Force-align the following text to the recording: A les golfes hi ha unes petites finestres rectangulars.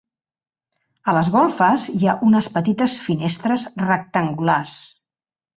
A 1.11 1.13
les 1.17 1.27
golfes 1.35 1.85
hi 1.97 2.09
ha 2.13 2.17
unes 2.29 2.49
petites 2.57 2.97
finestres 3.11 3.69
rectangulars. 3.85 4.77